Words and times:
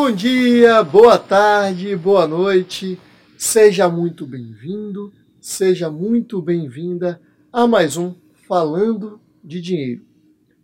Bom 0.00 0.12
dia, 0.12 0.80
boa 0.84 1.18
tarde, 1.18 1.96
boa 1.96 2.24
noite. 2.24 2.96
Seja 3.36 3.88
muito 3.88 4.24
bem-vindo, 4.24 5.12
seja 5.40 5.90
muito 5.90 6.40
bem-vinda 6.40 7.20
a 7.52 7.66
mais 7.66 7.96
um 7.96 8.14
Falando 8.46 9.20
de 9.42 9.60
Dinheiro. 9.60 10.06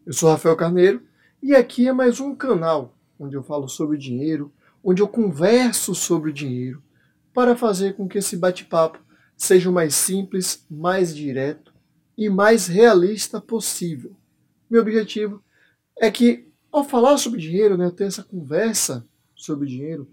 Eu 0.07 0.13
sou 0.13 0.31
Rafael 0.31 0.55
Carneiro 0.55 1.03
e 1.43 1.53
aqui 1.53 1.89
é 1.89 1.93
mais 1.93 2.21
um 2.21 2.33
canal 2.33 2.97
onde 3.19 3.35
eu 3.35 3.43
falo 3.43 3.67
sobre 3.67 3.99
dinheiro, 3.99 4.53
onde 4.85 5.03
eu 5.03 5.09
converso 5.09 5.97
sobre 5.97 6.33
dinheiro, 6.33 6.81
para 7.35 7.57
fazer 7.57 7.97
com 7.97 8.07
que 8.07 8.19
esse 8.19 8.37
bate-papo 8.37 9.01
seja 9.37 9.69
o 9.69 9.73
mais 9.73 9.97
simples, 9.97 10.65
mais 10.71 11.15
direto 11.15 11.75
e 12.17 12.31
mais 12.31 12.69
realista 12.69 13.41
possível. 13.41 14.15
Meu 14.71 14.81
objetivo 14.81 15.43
é 15.99 16.09
que, 16.09 16.49
ao 16.71 16.85
falar 16.85 17.19
sobre 17.19 17.41
dinheiro, 17.41 17.77
né, 17.77 17.91
ter 17.91 18.05
essa 18.05 18.23
conversa 18.23 19.05
sobre 19.45 19.69
dinheiro, 19.69 20.09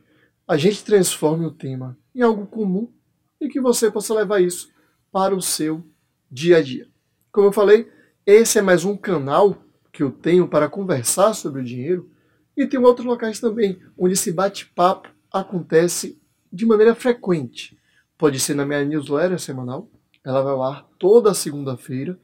a 0.47 0.57
gente 0.57 0.83
transforme 0.83 1.45
o 1.45 1.51
tema 1.51 1.97
em 2.13 2.21
algo 2.21 2.45
comum 2.45 2.91
e 3.39 3.47
que 3.47 3.61
você 3.61 3.89
possa 3.89 4.13
levar 4.13 4.41
isso 4.41 4.69
para 5.11 5.35
o 5.35 5.41
seu 5.41 5.83
dia 6.29 6.57
a 6.57 6.61
dia. 6.61 6.87
Como 7.31 7.47
eu 7.47 7.51
falei, 7.51 7.89
esse 8.25 8.59
é 8.59 8.61
mais 8.61 8.83
um 8.83 8.95
canal 8.95 9.63
que 9.91 10.03
eu 10.03 10.11
tenho 10.11 10.47
para 10.47 10.69
conversar 10.69 11.33
sobre 11.33 11.61
o 11.61 11.65
dinheiro 11.65 12.11
e 12.55 12.67
tem 12.67 12.79
outros 12.79 13.05
locais 13.05 13.39
também 13.39 13.79
onde 13.97 14.13
esse 14.13 14.31
bate-papo 14.31 15.09
acontece 15.31 16.21
de 16.51 16.65
maneira 16.65 16.93
frequente. 16.93 17.77
Pode 18.17 18.39
ser 18.39 18.53
na 18.53 18.65
minha 18.65 18.83
newsletter 18.83 19.39
semanal, 19.39 19.89
ela 20.23 20.41
vai 20.41 20.53
ao 20.53 20.63
ar 20.63 20.87
toda 20.99 21.33
segunda-feira. 21.33 22.19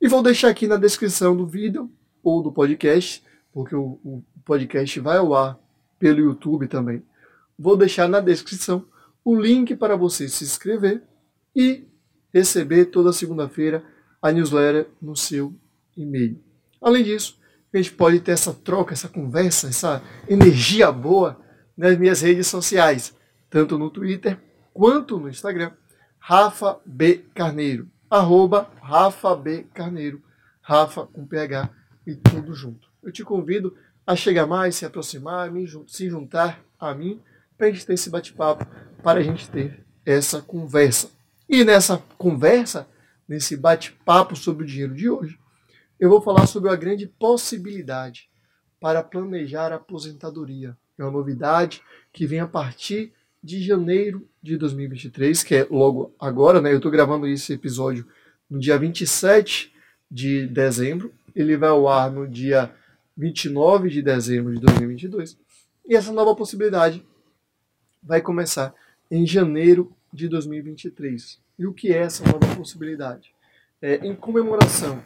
E 0.00 0.08
vou 0.08 0.22
deixar 0.22 0.48
aqui 0.48 0.66
na 0.66 0.76
descrição 0.76 1.36
do 1.36 1.46
vídeo 1.46 1.90
ou 2.22 2.42
do 2.42 2.52
podcast, 2.52 3.22
porque 3.52 3.74
o, 3.74 4.00
o 4.02 4.24
podcast 4.44 4.98
vai 5.00 5.18
ao 5.18 5.34
ar 5.34 5.58
pelo 6.02 6.18
YouTube 6.18 6.66
também. 6.66 7.00
Vou 7.56 7.76
deixar 7.76 8.08
na 8.08 8.18
descrição 8.18 8.84
o 9.24 9.36
link 9.36 9.76
para 9.76 9.94
você 9.94 10.28
se 10.28 10.42
inscrever 10.42 11.00
e 11.54 11.86
receber 12.34 12.86
toda 12.86 13.12
segunda-feira 13.12 13.84
a 14.20 14.32
newsletter 14.32 14.88
no 15.00 15.14
seu 15.14 15.54
e-mail. 15.96 16.42
Além 16.80 17.04
disso, 17.04 17.38
a 17.72 17.76
gente 17.76 17.92
pode 17.92 18.18
ter 18.18 18.32
essa 18.32 18.52
troca, 18.52 18.92
essa 18.92 19.08
conversa, 19.08 19.68
essa 19.68 20.02
energia 20.28 20.90
boa 20.90 21.40
nas 21.76 21.96
minhas 21.96 22.20
redes 22.20 22.48
sociais, 22.48 23.16
tanto 23.48 23.78
no 23.78 23.88
Twitter 23.88 24.36
quanto 24.74 25.20
no 25.20 25.28
Instagram, 25.28 25.70
Rafa 26.18 26.80
B 26.84 27.26
Carneiro, 27.32 27.88
arroba 28.10 28.68
Rafa 28.82 29.36
B 29.36 29.66
Carneiro, 29.72 30.20
Rafa 30.60 31.06
com 31.06 31.24
PH 31.24 31.70
e 32.04 32.16
tudo 32.16 32.54
junto. 32.54 32.88
Eu 33.04 33.12
te 33.12 33.22
convido 33.22 33.76
a 34.06 34.16
chegar 34.16 34.46
mais, 34.46 34.76
se 34.76 34.84
aproximar, 34.84 35.50
se 35.86 36.08
juntar 36.08 36.62
a 36.78 36.94
mim, 36.94 37.20
para 37.56 37.68
a 37.68 37.70
gente 37.70 37.86
ter 37.86 37.94
esse 37.94 38.10
bate-papo, 38.10 38.66
para 39.02 39.20
a 39.20 39.22
gente 39.22 39.48
ter 39.48 39.84
essa 40.04 40.40
conversa. 40.42 41.10
E 41.48 41.64
nessa 41.64 42.02
conversa, 42.18 42.88
nesse 43.28 43.56
bate-papo 43.56 44.34
sobre 44.34 44.64
o 44.64 44.66
dinheiro 44.66 44.94
de 44.94 45.08
hoje, 45.08 45.38
eu 45.98 46.10
vou 46.10 46.20
falar 46.20 46.46
sobre 46.46 46.70
a 46.70 46.76
grande 46.76 47.06
possibilidade 47.06 48.28
para 48.80 49.02
planejar 49.02 49.72
a 49.72 49.76
aposentadoria. 49.76 50.76
É 50.98 51.04
uma 51.04 51.12
novidade 51.12 51.80
que 52.12 52.26
vem 52.26 52.40
a 52.40 52.46
partir 52.46 53.12
de 53.42 53.62
janeiro 53.62 54.28
de 54.42 54.56
2023, 54.56 55.42
que 55.42 55.54
é 55.54 55.66
logo 55.70 56.14
agora, 56.18 56.60
né? 56.60 56.72
Eu 56.72 56.76
estou 56.76 56.90
gravando 56.90 57.26
esse 57.26 57.52
episódio 57.52 58.06
no 58.50 58.58
dia 58.58 58.78
27 58.78 59.72
de 60.10 60.46
dezembro. 60.46 61.12
Ele 61.34 61.56
vai 61.56 61.70
ao 61.70 61.88
ar 61.88 62.10
no 62.10 62.28
dia 62.28 62.74
29 63.16 63.88
de 63.88 64.02
dezembro 64.02 64.54
de 64.54 64.60
2022. 64.60 65.36
E 65.86 65.94
essa 65.94 66.12
nova 66.12 66.34
possibilidade 66.34 67.04
vai 68.02 68.20
começar 68.20 68.74
em 69.10 69.26
janeiro 69.26 69.92
de 70.12 70.28
2023. 70.28 71.40
E 71.58 71.66
o 71.66 71.72
que 71.72 71.92
é 71.92 71.98
essa 71.98 72.24
nova 72.24 72.56
possibilidade? 72.56 73.32
É, 73.80 73.96
em 74.06 74.14
comemoração 74.14 75.02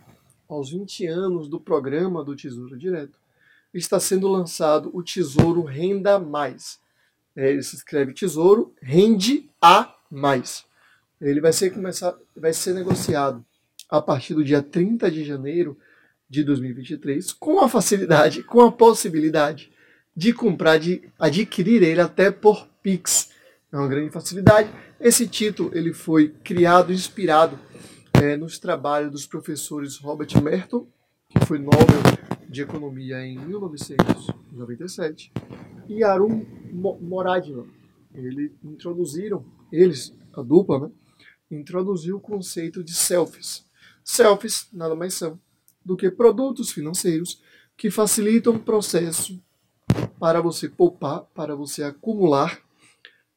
aos 0.49 0.71
20 0.71 1.07
anos 1.07 1.49
do 1.49 1.61
programa 1.61 2.25
do 2.25 2.37
Tesouro 2.37 2.79
Direto, 2.79 3.19
está 3.75 3.99
sendo 4.01 4.29
lançado 4.29 4.91
o 4.95 5.03
Tesouro 5.03 5.63
Renda 5.63 6.19
Mais. 6.19 6.81
É, 7.35 7.51
ele 7.51 7.63
se 7.63 7.77
escreve 7.77 8.15
Tesouro 8.15 8.75
Rende 8.81 9.51
a 9.61 9.95
Mais. 10.11 10.65
Ele 11.21 11.41
vai 11.41 11.53
ser, 11.53 11.71
começar, 11.71 12.17
vai 12.35 12.53
ser 12.53 12.75
negociado 12.75 13.45
a 13.89 14.01
partir 14.01 14.35
do 14.35 14.45
dia 14.45 14.63
30 14.63 15.11
de 15.11 15.25
janeiro 15.25 15.77
de 16.29 16.43
2023, 16.45 17.33
com 17.33 17.61
a 17.61 17.69
facilidade, 17.69 18.43
com 18.43 18.61
a 18.61 18.73
possibilidade 18.73 19.71
de 20.15 20.33
comprar, 20.33 20.79
de 20.79 21.03
adquirir 21.19 21.83
ele 21.83 22.01
até 22.01 22.31
por 22.31 22.67
Pix. 22.83 23.31
É 23.71 23.77
uma 23.77 23.89
grande 23.89 24.11
facilidade. 24.11 24.71
Esse 24.99 25.29
título 25.29 25.71
ele 25.75 25.93
foi 25.93 26.31
criado, 26.43 26.93
inspirado 26.93 27.59
é, 28.15 28.37
nos 28.37 28.59
trabalhos 28.59 29.13
dos 29.13 29.27
professores 29.27 29.99
Robert 29.99 30.43
Merton, 30.43 30.87
que 31.29 31.45
foi 31.45 31.59
Nobel 31.59 31.87
de 32.49 32.63
Economia 32.63 33.21
em 33.25 33.39
1997, 33.39 35.33
e 35.89 36.03
Arun 36.03 36.45
Moradman. 36.73 37.67
Eles 38.15 38.51
introduziram, 38.65 39.45
eles, 39.71 40.15
a 40.33 40.41
dupla, 40.41 40.81
né, 40.81 40.91
introduziu 41.51 42.17
o 42.17 42.21
conceito 42.21 42.83
de 42.83 42.95
selfies. 42.95 43.67
Selfies 44.03 44.69
nada 44.73 44.95
mais 44.95 45.13
são 45.15 45.39
do 45.87 45.97
que 45.97 46.11
produtos 46.11 46.73
financeiros 46.73 47.41
que 47.77 47.91
facilitam 47.91 48.57
o 48.57 48.59
processo 48.59 49.41
para 50.19 50.41
você 50.41 50.69
poupar, 50.69 51.21
para 51.33 51.55
você 51.55 51.85
acumular, 51.85 52.61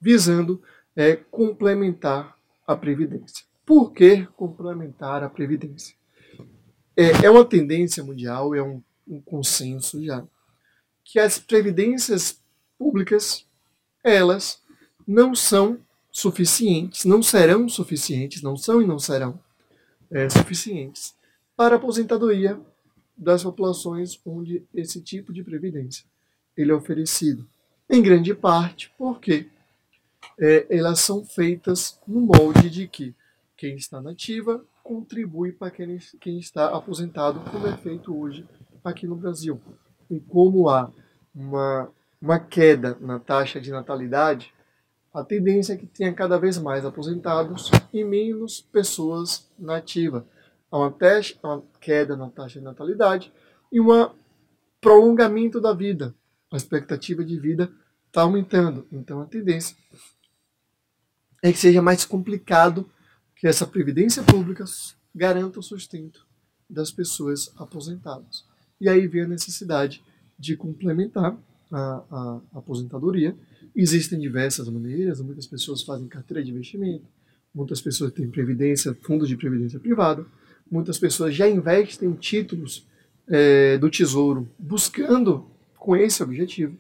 visando 0.01 0.61
é, 0.95 1.15
complementar 1.15 2.35
a 2.65 2.75
previdência. 2.75 3.45
Por 3.63 3.93
que 3.93 4.25
complementar 4.35 5.23
a 5.23 5.29
previdência? 5.29 5.95
É, 6.97 7.25
é 7.25 7.29
uma 7.29 7.45
tendência 7.45 8.03
mundial, 8.03 8.55
é 8.55 8.63
um, 8.63 8.81
um 9.07 9.21
consenso 9.21 10.03
já, 10.03 10.25
que 11.03 11.19
as 11.19 11.37
previdências 11.37 12.41
públicas, 12.79 13.45
elas 14.03 14.59
não 15.07 15.35
são 15.35 15.79
suficientes, 16.11 17.05
não 17.05 17.21
serão 17.21 17.69
suficientes, 17.69 18.41
não 18.41 18.57
são 18.57 18.81
e 18.81 18.87
não 18.87 18.97
serão 18.97 19.39
é, 20.09 20.27
suficientes 20.29 21.18
para 21.59 21.75
a 21.75 21.77
aposentadoria 21.77 22.57
das 23.17 23.43
populações 23.43 24.17
onde 24.25 24.63
esse 24.73 25.01
tipo 25.01 25.33
de 25.33 25.43
previdência 25.43 26.05
ele 26.55 26.71
é 26.71 26.73
oferecido. 26.73 27.45
Em 27.89 28.01
grande 28.01 28.33
parte 28.33 28.93
porque 28.97 29.45
é, 30.39 30.65
elas 30.69 31.01
são 31.01 31.25
feitas 31.25 31.99
no 32.07 32.21
molde 32.21 32.69
de 32.69 32.87
que 32.87 33.13
quem 33.57 33.75
está 33.75 34.01
nativa 34.01 34.63
contribui 34.81 35.51
para 35.51 35.69
quem, 35.69 35.97
quem 36.21 36.39
está 36.39 36.73
aposentado, 36.73 37.41
como 37.51 37.67
é 37.67 37.75
feito 37.75 38.17
hoje 38.17 38.47
aqui 38.81 39.05
no 39.05 39.17
Brasil. 39.17 39.59
E 40.09 40.17
como 40.17 40.69
há 40.69 40.89
uma, 41.35 41.91
uma 42.21 42.39
queda 42.39 42.97
na 43.01 43.19
taxa 43.19 43.59
de 43.59 43.69
natalidade, 43.69 44.53
a 45.13 45.25
tendência 45.25 45.73
é 45.73 45.77
que 45.77 45.85
tenha 45.85 46.13
cada 46.13 46.39
vez 46.39 46.57
mais 46.57 46.85
aposentados 46.85 47.69
e 47.91 48.01
menos 48.05 48.61
pessoas 48.61 49.51
nativas 49.59 50.23
a 50.71 50.77
uma, 50.77 50.95
uma 51.43 51.63
queda 51.79 52.15
na 52.15 52.29
taxa 52.29 52.59
de 52.59 52.65
natalidade 52.65 53.31
e 53.71 53.79
um 53.79 54.09
prolongamento 54.79 55.59
da 55.59 55.73
vida. 55.73 56.15
A 56.51 56.57
expectativa 56.57 57.23
de 57.23 57.39
vida 57.39 57.71
está 58.07 58.21
aumentando. 58.21 58.87
Então 58.91 59.21
a 59.21 59.25
tendência 59.25 59.75
é 61.43 61.51
que 61.51 61.57
seja 61.57 61.81
mais 61.81 62.05
complicado 62.05 62.89
que 63.35 63.47
essa 63.47 63.65
previdência 63.65 64.21
pública 64.23 64.65
garanta 65.15 65.59
o 65.59 65.63
sustento 65.63 66.27
das 66.69 66.91
pessoas 66.91 67.51
aposentadas. 67.57 68.45
E 68.79 68.87
aí 68.87 69.07
vem 69.07 69.23
a 69.23 69.27
necessidade 69.27 70.03
de 70.37 70.55
complementar 70.55 71.37
a, 71.71 72.03
a, 72.09 72.41
aposentadoria. 72.55 73.35
Existem 73.75 74.19
diversas 74.19 74.67
maneiras, 74.69 75.21
muitas 75.21 75.47
pessoas 75.47 75.81
fazem 75.83 76.07
carteira 76.07 76.43
de 76.43 76.51
investimento, 76.51 77.05
muitas 77.53 77.81
pessoas 77.81 78.11
têm 78.11 78.29
previdência, 78.29 78.97
fundos 79.01 79.27
de 79.27 79.37
previdência 79.37 79.79
privada, 79.79 80.25
muitas 80.71 80.97
pessoas 80.97 81.35
já 81.35 81.47
investem 81.47 82.09
em 82.09 82.13
títulos 82.13 82.85
é, 83.27 83.77
do 83.77 83.89
Tesouro 83.89 84.49
buscando 84.57 85.47
com 85.77 85.95
esse 85.95 86.21
objetivo. 86.21 86.77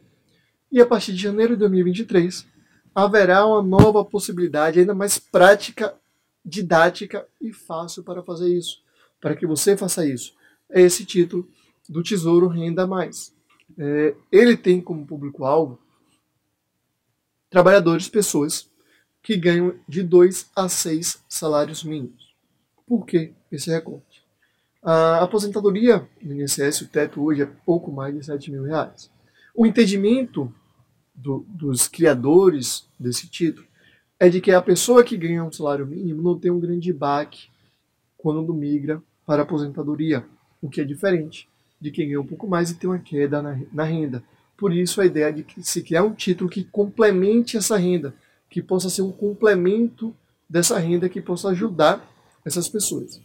E 0.71 0.81
a 0.81 0.85
partir 0.85 1.13
de 1.13 1.21
janeiro 1.21 1.53
de 1.53 1.59
2023 1.59 2.45
haverá 2.93 3.45
uma 3.45 3.61
nova 3.61 4.03
possibilidade 4.03 4.79
ainda 4.79 4.93
mais 4.93 5.17
prática, 5.17 5.95
didática 6.43 7.27
e 7.39 7.53
fácil 7.53 8.03
para 8.03 8.23
fazer 8.23 8.55
isso, 8.55 8.81
para 9.21 9.35
que 9.35 9.45
você 9.45 9.77
faça 9.77 10.05
isso. 10.05 10.33
É 10.69 10.81
esse 10.81 11.05
título 11.05 11.47
do 11.87 12.03
Tesouro 12.03 12.47
Renda 12.47 12.85
Mais. 12.85 13.33
É, 13.77 14.15
ele 14.31 14.57
tem 14.57 14.81
como 14.81 15.05
público-alvo 15.05 15.79
trabalhadores, 17.49 18.07
pessoas 18.07 18.69
que 19.23 19.35
ganham 19.35 19.75
de 19.87 20.03
2 20.03 20.49
a 20.55 20.69
6 20.69 21.23
salários 21.27 21.83
mínimos. 21.83 22.28
Por 22.89 23.05
que 23.05 23.33
esse 23.51 23.69
recorte? 23.69 24.23
A 24.81 25.21
aposentadoria 25.21 26.09
do 26.19 26.33
INSS, 26.33 26.81
o 26.81 26.87
teto 26.87 27.21
hoje 27.21 27.43
é 27.43 27.45
pouco 27.45 27.91
mais 27.91 28.15
de 28.15 28.25
7 28.25 28.49
mil 28.49 28.63
reais. 28.63 29.11
O 29.53 29.63
entendimento 29.63 30.51
do, 31.13 31.45
dos 31.47 31.87
criadores 31.87 32.87
desse 32.99 33.27
título 33.27 33.67
é 34.19 34.27
de 34.27 34.41
que 34.41 34.51
a 34.51 34.59
pessoa 34.59 35.03
que 35.03 35.15
ganha 35.15 35.43
um 35.43 35.51
salário 35.51 35.85
mínimo 35.85 36.23
não 36.23 36.39
tem 36.39 36.49
um 36.49 36.59
grande 36.59 36.91
baque 36.91 37.49
quando 38.17 38.55
migra 38.55 38.99
para 39.23 39.43
a 39.43 39.45
aposentadoria, 39.45 40.25
o 40.59 40.67
que 40.67 40.81
é 40.81 40.83
diferente 40.83 41.47
de 41.79 41.91
quem 41.91 42.07
ganha 42.07 42.19
um 42.19 42.25
pouco 42.25 42.47
mais 42.47 42.71
e 42.71 42.75
tem 42.75 42.89
uma 42.89 42.97
queda 42.97 43.39
na, 43.39 43.59
na 43.71 43.83
renda. 43.83 44.23
Por 44.57 44.73
isso 44.73 44.99
a 44.99 45.05
ideia 45.05 45.31
de 45.31 45.43
que 45.43 45.61
se 45.61 45.83
criar 45.83 46.03
um 46.03 46.13
título 46.15 46.49
que 46.49 46.63
complemente 46.63 47.55
essa 47.55 47.77
renda, 47.77 48.15
que 48.49 48.63
possa 48.63 48.89
ser 48.89 49.03
um 49.03 49.11
complemento 49.11 50.11
dessa 50.49 50.79
renda 50.79 51.07
que 51.07 51.21
possa 51.21 51.49
ajudar 51.49 52.08
essas 52.45 52.67
pessoas. 52.67 53.21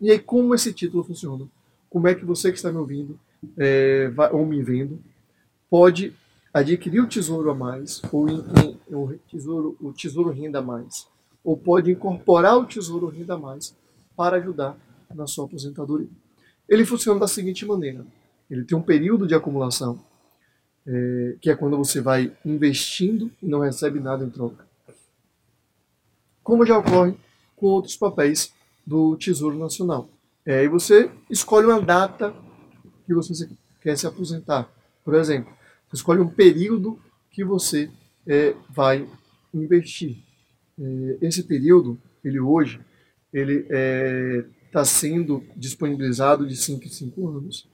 E 0.00 0.10
aí 0.10 0.18
como 0.18 0.54
esse 0.54 0.72
título 0.72 1.04
funciona? 1.04 1.46
Como 1.88 2.08
é 2.08 2.14
que 2.14 2.24
você 2.24 2.50
que 2.50 2.56
está 2.56 2.70
me 2.70 2.78
ouvindo 2.78 3.18
é, 3.56 4.10
ou 4.32 4.44
me 4.46 4.62
vendo 4.62 4.98
pode 5.68 6.14
adquirir 6.52 7.00
o 7.00 7.08
tesouro 7.08 7.50
a 7.50 7.54
mais 7.54 8.02
ou 8.12 8.28
em, 8.28 8.38
em, 8.38 8.94
o 8.94 9.18
tesouro 9.30 9.76
o 9.80 9.92
tesouro 9.92 10.30
renda 10.30 10.58
a 10.58 10.62
mais 10.62 11.06
ou 11.44 11.56
pode 11.56 11.90
incorporar 11.90 12.58
o 12.58 12.66
tesouro 12.66 13.06
renda 13.08 13.34
a 13.34 13.38
mais 13.38 13.74
para 14.16 14.36
ajudar 14.36 14.76
na 15.14 15.26
sua 15.26 15.46
aposentadoria. 15.46 16.08
Ele 16.68 16.84
funciona 16.84 17.18
da 17.18 17.28
seguinte 17.28 17.64
maneira: 17.64 18.04
ele 18.50 18.64
tem 18.64 18.76
um 18.76 18.82
período 18.82 19.26
de 19.26 19.34
acumulação, 19.34 19.98
é, 20.86 21.36
que 21.40 21.50
é 21.50 21.56
quando 21.56 21.76
você 21.76 22.00
vai 22.00 22.32
investindo 22.44 23.30
e 23.42 23.46
não 23.46 23.60
recebe 23.60 24.00
nada 24.00 24.24
em 24.24 24.30
troca. 24.30 24.68
Como 26.42 26.66
já 26.66 26.78
ocorre 26.78 27.14
com 27.60 27.66
outros 27.66 27.96
papéis 27.96 28.52
do 28.86 29.16
Tesouro 29.16 29.58
Nacional. 29.58 30.08
É, 30.46 30.64
e 30.64 30.68
você 30.68 31.10
escolhe 31.28 31.66
uma 31.66 31.80
data 31.80 32.34
que 33.06 33.14
você 33.14 33.48
quer 33.82 33.96
se 33.96 34.06
aposentar. 34.06 34.68
Por 35.04 35.14
exemplo, 35.14 35.52
você 35.88 35.96
escolhe 35.96 36.20
um 36.20 36.28
período 36.28 36.98
que 37.30 37.44
você 37.44 37.90
é, 38.26 38.54
vai 38.70 39.06
investir. 39.52 40.16
É, 40.80 41.18
esse 41.20 41.42
período, 41.42 42.00
ele 42.24 42.40
hoje, 42.40 42.80
ele 43.32 43.66
está 44.66 44.80
é, 44.80 44.84
sendo 44.84 45.44
disponibilizado 45.54 46.46
de 46.46 46.56
5 46.56 46.84
em 46.84 46.88
5 46.88 47.28
anos 47.28 47.68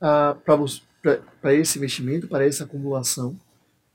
ah, 0.00 0.36
para 1.40 1.54
esse 1.54 1.78
investimento, 1.78 2.26
para 2.26 2.44
essa 2.44 2.64
acumulação, 2.64 3.38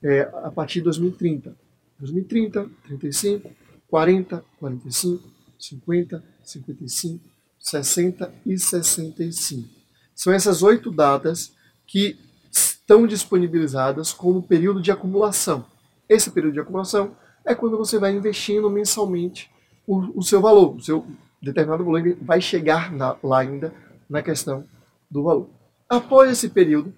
é, 0.01 0.21
a 0.43 0.51
partir 0.51 0.79
de 0.79 0.85
2030. 0.85 1.55
2030, 1.99 2.69
35, 2.87 3.51
40, 3.95 4.43
45, 4.59 5.23
50, 5.57 6.23
55, 6.43 7.23
60 7.57 8.33
e 8.45 8.57
65. 8.57 9.69
São 10.13 10.33
essas 10.33 10.61
oito 10.61 10.91
datas 10.91 11.53
que 11.87 12.19
estão 12.51 13.07
disponibilizadas 13.07 14.11
como 14.11 14.43
período 14.43 14.81
de 14.81 14.91
acumulação. 14.91 15.65
Esse 16.09 16.29
período 16.29 16.55
de 16.55 16.59
acumulação 16.59 17.15
é 17.45 17.55
quando 17.55 17.77
você 17.77 17.97
vai 17.97 18.13
investindo 18.13 18.69
mensalmente 18.69 19.49
o, 19.87 20.19
o 20.19 20.21
seu 20.21 20.41
valor, 20.41 20.75
o 20.75 20.81
seu 20.81 21.07
determinado 21.41 21.85
valor 21.85 22.17
vai 22.21 22.41
chegar 22.41 22.91
na, 22.91 23.15
lá 23.23 23.39
ainda 23.39 23.73
na 24.09 24.21
questão 24.21 24.65
do 25.09 25.23
valor. 25.23 25.49
Após 25.87 26.29
esse 26.29 26.49
período, 26.49 26.93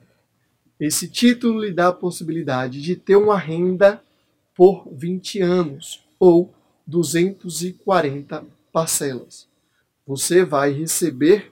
esse 0.80 1.08
título 1.08 1.64
lhe 1.64 1.72
dá 1.72 1.90
a 1.90 1.94
possibilidade 1.94 2.82
de 2.82 2.96
ter 2.96 3.18
uma 3.18 3.38
renda 3.38 4.02
por 4.56 4.90
20 4.92 5.42
anos 5.44 6.04
ou 6.20 6.57
240 6.88 8.46
parcelas. 8.72 9.48
Você 10.06 10.46
vai 10.46 10.72
receber 10.72 11.52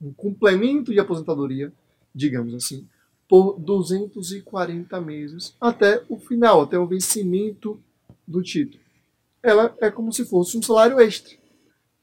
um 0.00 0.12
complemento 0.12 0.92
de 0.92 0.98
aposentadoria, 0.98 1.72
digamos 2.14 2.54
assim, 2.54 2.88
por 3.28 3.58
240 3.58 5.00
meses 5.00 5.54
até 5.60 6.02
o 6.08 6.18
final, 6.18 6.62
até 6.62 6.78
o 6.78 6.86
vencimento 6.86 7.78
do 8.26 8.42
título 8.42 8.88
ela 9.42 9.74
é 9.80 9.90
como 9.90 10.12
se 10.12 10.24
fosse 10.24 10.56
um 10.56 10.62
salário 10.62 11.00
extra 11.00 11.36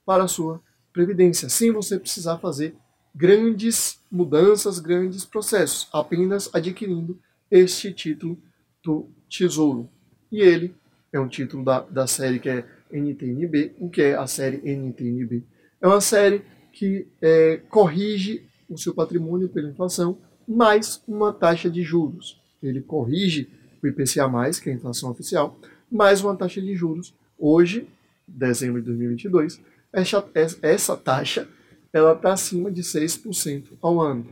para 0.06 0.24
a 0.24 0.28
sua 0.28 0.62
previdência, 0.94 1.50
sem 1.50 1.72
você 1.72 2.00
precisar 2.00 2.38
fazer 2.38 2.76
grandes 3.14 4.00
mudanças, 4.12 4.80
grandes 4.80 5.26
processos, 5.26 5.88
apenas 5.92 6.50
adquirindo 6.54 7.20
este 7.50 7.94
título 7.94 8.38
do 8.84 9.10
Tesouro. 9.30 9.90
E 10.32 10.42
ele 10.42 10.76
é 11.18 11.20
um 11.20 11.28
título 11.28 11.64
da, 11.64 11.82
da 11.82 12.08
série 12.08 12.40
que 12.40 12.50
é 12.50 12.66
NTNB. 12.92 13.76
O 13.80 13.90
que 13.90 14.02
é 14.02 14.16
a 14.16 14.28
série 14.28 14.58
NTNB? 14.58 15.44
É 15.82 15.88
uma 15.88 16.02
série 16.02 16.42
que 16.72 17.08
é, 17.22 17.58
corrige 17.70 18.46
o 18.70 18.78
seu 18.78 18.94
patrimônio 18.94 19.50
pela 19.50 19.70
inflação, 19.70 20.18
mais 20.48 21.02
uma 21.08 21.32
taxa 21.32 21.70
de 21.70 21.84
juros. 21.84 22.42
Ele 22.62 22.82
corrige 22.82 23.50
o 23.82 23.88
IPCA+, 23.88 24.30
que 24.62 24.70
é 24.70 24.74
a 24.74 24.76
inflação 24.76 25.10
oficial, 25.10 25.60
mais 25.92 26.22
uma 26.22 26.36
taxa 26.36 26.62
de 26.62 26.76
juros 26.76 27.14
Hoje, 27.38 27.88
dezembro 28.28 28.82
de 28.82 28.88
2022, 28.88 29.62
essa, 29.92 30.30
essa 30.62 30.98
taxa 30.98 31.48
ela 31.92 32.14
está 32.14 32.34
acima 32.34 32.72
de 32.72 32.82
6% 32.82 33.78
ao 33.82 34.02
ano. 34.02 34.28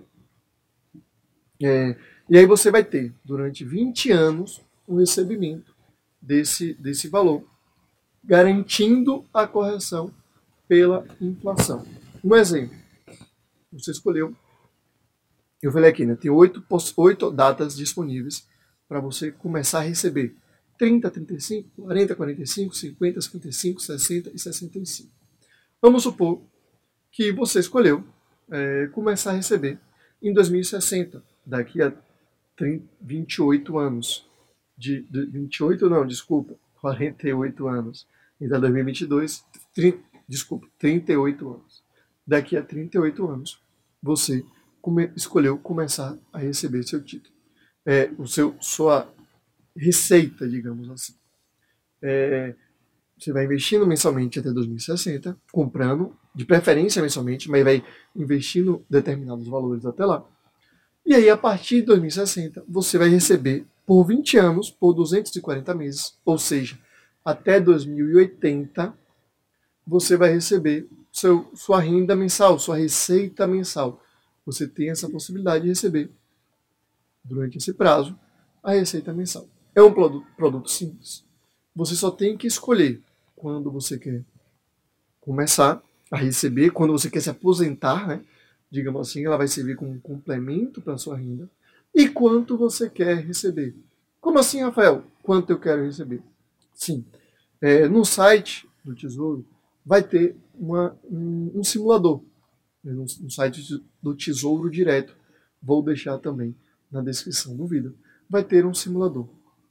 É, 1.62 1.95
e 2.29 2.38
aí 2.38 2.45
você 2.45 2.71
vai 2.71 2.83
ter, 2.83 3.13
durante 3.24 3.63
20 3.63 4.12
anos, 4.12 4.62
o 4.88 4.97
recebimento 4.97 5.72
desse, 6.23 6.73
desse 6.75 7.07
valor, 7.09 7.43
garantindo 8.23 9.25
a 9.33 9.45
correção 9.45 10.11
pela 10.67 11.05
inflação. 11.19 11.85
Um 12.23 12.35
exemplo, 12.35 12.75
você 13.71 13.91
escolheu, 13.91 14.33
eu 15.61 15.71
falei 15.71 15.89
aqui, 15.89 16.05
né, 16.05 16.15
tem 16.15 16.31
oito, 16.31 16.63
datas 17.31 17.75
disponíveis 17.75 18.47
para 18.87 18.99
você 18.99 19.31
começar 19.31 19.79
a 19.79 19.83
receber 19.83 20.35
30, 20.77 21.11
35, 21.11 21.69
40, 21.83 22.15
45, 22.15 22.75
50, 22.75 23.21
55, 23.21 23.81
60 23.81 24.31
e 24.33 24.39
65. 24.39 25.09
Vamos 25.81 26.03
supor 26.03 26.41
que 27.11 27.31
você 27.31 27.59
escolheu 27.59 28.03
é, 28.49 28.87
começar 28.87 29.31
a 29.31 29.35
receber 29.35 29.77
em 30.21 30.33
2060, 30.33 31.23
daqui 31.45 31.81
a 31.81 31.93
30, 32.55 32.85
28 33.01 33.77
anos. 33.77 34.25
De, 34.77 35.03
de 35.03 35.25
28 35.25 35.89
não, 35.89 36.05
desculpa, 36.05 36.55
48 36.81 37.67
anos. 37.67 38.07
Então 38.39 38.59
2022, 38.59 39.45
30, 39.73 39.99
desculpa, 40.27 40.67
38 40.79 41.49
anos. 41.49 41.83
Daqui 42.25 42.57
a 42.57 42.62
38 42.62 43.27
anos, 43.27 43.62
você 44.01 44.45
come, 44.81 45.12
escolheu 45.15 45.57
começar 45.57 46.17
a 46.31 46.39
receber 46.39 46.83
seu 46.83 47.03
título. 47.03 47.33
É, 47.86 48.12
o 48.17 48.27
seu, 48.27 48.55
sua 48.59 49.12
receita, 49.75 50.48
digamos 50.48 50.89
assim. 50.89 51.13
É, 52.01 52.55
você 53.17 53.31
vai 53.31 53.45
investindo 53.45 53.88
mensalmente 53.88 54.39
até 54.39 54.51
2060, 54.51 55.38
comprando, 55.51 56.15
de 56.36 56.45
preferência 56.45 57.01
mensalmente, 57.01 57.50
mas 57.50 57.63
vai 57.63 57.83
investindo 58.15 58.86
determinados 58.89 59.48
valores 59.48 59.86
até 59.86 60.05
lá. 60.05 60.25
E 61.05 61.13
aí, 61.13 61.29
a 61.29 61.38
partir 61.38 61.81
de 61.81 61.88
2060, 61.88 62.63
você 62.67 62.98
vai 62.98 63.09
receber 63.09 63.65
por 63.85 64.05
20 64.05 64.37
anos, 64.37 64.69
por 64.69 64.93
240 64.93 65.73
meses, 65.75 66.17
ou 66.25 66.37
seja, 66.37 66.77
até 67.23 67.59
2080, 67.59 68.93
você 69.85 70.15
vai 70.15 70.31
receber 70.31 70.87
seu, 71.11 71.49
sua 71.55 71.79
renda 71.79 72.15
mensal, 72.15 72.57
sua 72.57 72.77
receita 72.77 73.45
mensal. 73.45 74.01
Você 74.45 74.67
tem 74.67 74.89
essa 74.89 75.09
possibilidade 75.09 75.63
de 75.63 75.69
receber, 75.69 76.09
durante 77.23 77.57
esse 77.57 77.73
prazo, 77.73 78.17
a 78.61 78.73
receita 78.73 79.13
mensal. 79.13 79.47
É 79.75 79.81
um 79.81 79.93
produto, 79.93 80.27
produto 80.35 80.69
simples. 80.69 81.23
Você 81.75 81.95
só 81.95 82.11
tem 82.11 82.37
que 82.37 82.47
escolher 82.47 83.01
quando 83.35 83.71
você 83.71 83.97
quer 83.97 84.23
começar 85.19 85.81
a 86.11 86.17
receber, 86.17 86.69
quando 86.71 86.91
você 86.91 87.09
quer 87.09 87.21
se 87.21 87.29
aposentar, 87.29 88.07
né? 88.07 88.23
digamos 88.69 89.07
assim, 89.07 89.25
ela 89.25 89.37
vai 89.37 89.47
servir 89.47 89.75
como 89.75 89.91
um 89.91 89.99
complemento 89.99 90.81
para 90.81 90.93
a 90.93 90.97
sua 90.97 91.15
renda, 91.15 91.49
e 91.93 92.07
quanto 92.09 92.57
você 92.57 92.89
quer 92.89 93.17
receber. 93.17 93.75
Como 94.19 94.39
assim, 94.39 94.62
Rafael? 94.62 95.03
Quanto 95.21 95.51
eu 95.51 95.59
quero 95.59 95.83
receber? 95.83 96.21
Sim. 96.73 97.05
É, 97.62 97.88
no 97.88 98.03
site 98.03 98.67
do 98.83 98.95
Tesouro 98.95 99.45
vai 99.85 100.01
ter 100.03 100.35
uma, 100.53 100.97
um, 101.09 101.51
um 101.55 101.63
simulador. 101.63 102.21
Né? 102.83 102.93
No, 102.93 103.05
no 103.21 103.29
site 103.29 103.83
do 104.01 104.15
Tesouro 104.15 104.69
Direto. 104.69 105.15
Vou 105.62 105.83
deixar 105.83 106.17
também 106.17 106.55
na 106.91 107.01
descrição 107.01 107.55
do 107.55 107.67
vídeo. 107.67 107.95
Vai 108.29 108.43
ter 108.43 108.65
um 108.65 108.73
simulador 108.73 109.27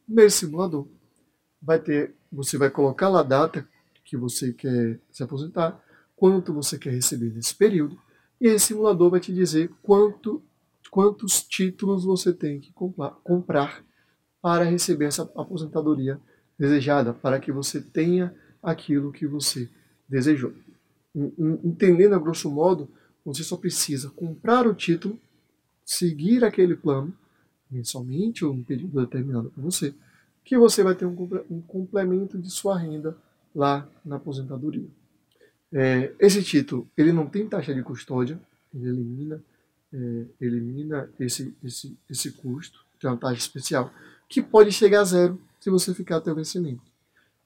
nesse 0.08 0.38
simulador. 0.38 0.86
Vai 1.60 1.78
ter, 1.78 2.14
você 2.30 2.58
vai 2.58 2.70
colocar 2.70 3.08
lá 3.08 3.20
a 3.20 3.24
data 3.24 3.66
que 4.04 4.16
você 4.16 4.52
quer 4.52 5.00
se 5.10 5.22
aposentar, 5.22 5.82
quanto 6.16 6.52
você 6.52 6.78
quer 6.78 6.90
receber 6.90 7.32
nesse 7.32 7.54
período, 7.54 7.98
e 8.40 8.48
esse 8.48 8.66
simulador 8.66 9.10
vai 9.10 9.20
te 9.20 9.32
dizer 9.32 9.70
quanto, 9.82 10.42
quantos 10.92 11.42
títulos 11.42 12.04
você 12.04 12.34
tem 12.34 12.60
que 12.60 12.70
comprar 13.24 13.82
para 14.42 14.62
receber 14.62 15.06
essa 15.06 15.22
aposentadoria 15.22 16.20
desejada, 16.58 17.14
para 17.14 17.40
que 17.40 17.50
você 17.50 17.80
tenha 17.80 18.34
aquilo 18.62 19.10
que 19.10 19.26
você 19.26 19.70
desejou. 20.06 20.52
Entendendo 21.64 22.14
a 22.14 22.18
grosso 22.18 22.50
modo, 22.50 22.90
você 23.24 23.42
só 23.42 23.56
precisa 23.56 24.10
comprar 24.10 24.66
o 24.66 24.74
título, 24.74 25.18
seguir 25.82 26.44
aquele 26.44 26.76
plano 26.76 27.16
mensalmente 27.70 28.44
ou 28.44 28.52
um 28.52 28.62
período 28.62 29.00
determinado 29.00 29.48
para 29.48 29.62
você, 29.62 29.94
que 30.44 30.58
você 30.58 30.82
vai 30.82 30.94
ter 30.94 31.06
um, 31.06 31.62
complemento 31.66 32.36
de 32.36 32.50
sua 32.50 32.76
renda 32.76 33.16
lá 33.54 33.88
na 34.04 34.16
aposentadoria. 34.16 34.88
É, 35.72 36.12
esse 36.20 36.42
título 36.42 36.86
ele 36.94 37.12
não 37.12 37.26
tem 37.26 37.48
taxa 37.48 37.74
de 37.74 37.82
custódia, 37.82 38.38
ele 38.74 38.88
elimina, 38.90 39.42
é, 39.92 40.24
elimina 40.40 41.08
esse, 41.18 41.54
esse, 41.62 41.96
esse 42.08 42.32
custo, 42.32 42.84
tem 43.00 43.10
uma 43.10 43.16
taxa 43.16 43.38
especial, 43.38 43.92
que 44.28 44.40
pode 44.40 44.72
chegar 44.72 45.00
a 45.00 45.04
zero 45.04 45.40
se 45.60 45.70
você 45.70 45.94
ficar 45.94 46.16
até 46.16 46.32
o 46.32 46.34
vencimento. 46.34 46.82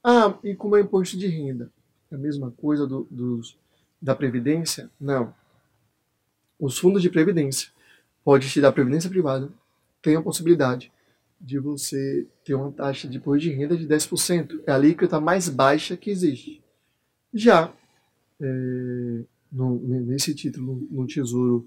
Ah, 0.02 0.38
e 0.44 0.54
como 0.54 0.76
é 0.76 0.80
imposto 0.80 1.16
de 1.18 1.26
renda? 1.26 1.70
É 2.10 2.14
a 2.14 2.18
mesma 2.18 2.50
coisa 2.52 2.86
do, 2.86 3.06
dos, 3.10 3.58
da 4.00 4.14
Previdência? 4.14 4.90
Não. 5.00 5.34
Os 6.58 6.78
fundos 6.78 7.02
de 7.02 7.10
Previdência, 7.10 7.70
pode 8.24 8.48
te 8.48 8.60
dar 8.60 8.72
Previdência 8.72 9.10
privada, 9.10 9.50
tem 10.00 10.14
a 10.16 10.22
possibilidade 10.22 10.92
de 11.40 11.58
você 11.58 12.26
ter 12.44 12.54
uma 12.54 12.70
taxa 12.70 13.08
de 13.08 13.18
imposto 13.18 13.40
de 13.42 13.50
renda 13.50 13.76
de 13.76 13.86
10%. 13.86 14.62
É 14.66 14.70
a 14.70 14.76
alíquota 14.76 15.20
mais 15.20 15.48
baixa 15.48 15.96
que 15.96 16.10
existe. 16.10 16.62
Já 17.34 17.72
é, 18.40 19.24
no, 19.50 19.78
nesse 19.78 20.34
título 20.34 20.86
no 20.90 21.06
Tesouro 21.06 21.66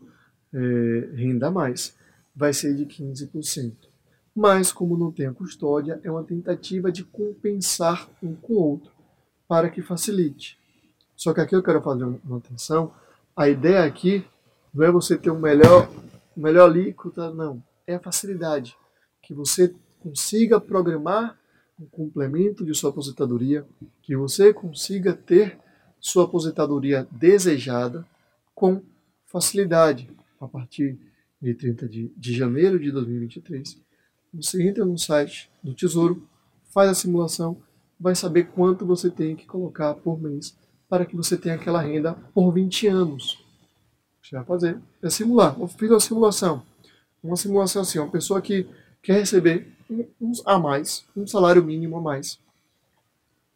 é, 0.53 1.09
Renda 1.15 1.51
Mais, 1.51 1.95
vai 2.35 2.53
ser 2.53 2.75
de 2.75 2.85
15%. 2.85 3.73
Mas, 4.35 4.71
como 4.71 4.97
não 4.97 5.11
tem 5.11 5.25
a 5.25 5.33
custódia, 5.33 5.99
é 6.03 6.09
uma 6.09 6.23
tentativa 6.23 6.91
de 6.91 7.03
compensar 7.03 8.09
um 8.23 8.33
com 8.35 8.53
o 8.53 8.61
outro 8.61 8.91
para 9.47 9.69
que 9.69 9.81
facilite. 9.81 10.57
Só 11.15 11.33
que 11.33 11.41
aqui 11.41 11.55
eu 11.55 11.63
quero 11.63 11.81
fazer 11.81 12.05
uma 12.05 12.37
atenção. 12.37 12.93
A 13.35 13.49
ideia 13.49 13.83
aqui 13.83 14.25
não 14.73 14.85
é 14.85 14.91
você 14.91 15.17
ter 15.17 15.31
um 15.31 15.39
melhor, 15.39 15.89
melhor 16.35 16.69
alíquota, 16.69 17.29
não. 17.31 17.61
É 17.85 17.95
a 17.95 17.99
facilidade. 17.99 18.77
Que 19.21 19.33
você 19.33 19.73
consiga 19.99 20.61
programar 20.61 21.37
um 21.79 21.85
complemento 21.85 22.65
de 22.65 22.73
sua 22.73 22.89
aposentadoria, 22.89 23.65
que 24.01 24.15
você 24.15 24.53
consiga 24.53 25.13
ter 25.13 25.57
sua 25.99 26.25
aposentadoria 26.25 27.07
desejada 27.11 28.05
com 28.55 28.81
facilidade. 29.25 30.09
A 30.39 30.47
partir 30.47 30.97
de 31.41 31.53
30 31.53 31.87
de, 31.87 32.11
de 32.15 32.33
janeiro 32.33 32.79
de 32.79 32.91
2023, 32.91 33.77
você 34.33 34.67
entra 34.67 34.85
no 34.85 34.97
site 34.97 35.49
do 35.63 35.73
Tesouro, 35.73 36.27
faz 36.65 36.89
a 36.89 36.93
simulação, 36.93 37.61
vai 37.99 38.15
saber 38.15 38.45
quanto 38.47 38.85
você 38.85 39.09
tem 39.09 39.35
que 39.35 39.45
colocar 39.45 39.93
por 39.95 40.21
mês 40.21 40.55
para 40.87 41.05
que 41.05 41.15
você 41.15 41.37
tenha 41.37 41.55
aquela 41.55 41.81
renda 41.81 42.13
por 42.33 42.51
20 42.51 42.87
anos. 42.87 43.43
Você 44.21 44.35
vai 44.35 44.45
fazer, 44.45 44.77
é 45.01 45.09
simular. 45.09 45.55
Eu 45.59 45.67
fiz 45.67 45.89
uma 45.89 45.99
simulação. 45.99 46.63
Uma 47.23 47.35
simulação 47.35 47.81
assim, 47.81 47.99
uma 47.99 48.09
pessoa 48.09 48.41
que 48.41 48.67
quer 49.01 49.19
receber 49.19 49.67
um, 50.21 50.31
a 50.45 50.57
mais, 50.57 51.05
um 51.15 51.27
salário 51.27 51.63
mínimo 51.63 51.97
a 51.97 52.01
mais 52.01 52.39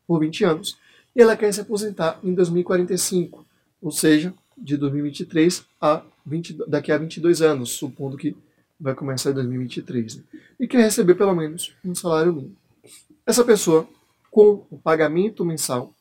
por 0.05 0.19
20 0.19 0.43
anos, 0.43 0.77
e 1.15 1.21
ela 1.21 1.37
quer 1.37 1.53
se 1.53 1.61
aposentar 1.61 2.19
em 2.23 2.33
2045, 2.33 3.45
ou 3.81 3.91
seja, 3.91 4.33
de 4.57 4.75
2023 4.75 5.65
a 5.79 6.03
20, 6.25 6.57
daqui 6.67 6.91
a 6.91 6.97
22 6.97 7.41
anos, 7.41 7.71
supondo 7.71 8.17
que 8.17 8.35
vai 8.79 8.93
começar 8.93 9.31
em 9.31 9.33
2023, 9.33 10.17
né? 10.17 10.23
e 10.59 10.67
quer 10.67 10.81
receber 10.81 11.15
pelo 11.15 11.35
menos 11.35 11.73
um 11.83 11.95
salário 11.95 12.33
mínimo. 12.33 12.55
Essa 13.25 13.43
pessoa, 13.43 13.87
com 14.29 14.65
o 14.69 14.77
pagamento 14.77 15.45
mensal, 15.45 15.93